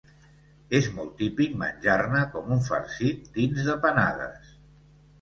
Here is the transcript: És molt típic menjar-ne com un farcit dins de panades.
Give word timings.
És 0.79 0.87
molt 0.95 1.11
típic 1.19 1.53
menjar-ne 1.65 2.23
com 2.33 2.51
un 2.57 2.65
farcit 2.73 3.31
dins 3.39 3.65
de 3.71 3.81
panades. 3.89 4.55